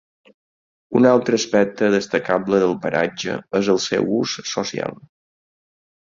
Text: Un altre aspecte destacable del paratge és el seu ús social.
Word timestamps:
Un 0.99 1.07
altre 1.09 1.37
aspecte 1.41 1.89
destacable 1.95 2.61
del 2.63 2.73
paratge 2.85 3.35
és 3.59 3.69
el 3.75 3.79
seu 3.89 4.09
ús 4.21 4.33
social. 4.53 4.97